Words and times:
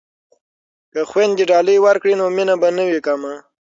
که 0.91 0.99
خویندې 1.09 1.43
ډالۍ 1.49 1.77
ورکړي 1.81 2.13
نو 2.19 2.25
مینه 2.35 2.55
به 2.61 2.69
نه 2.77 2.83
وي 2.89 2.99
کمه. 3.07 3.33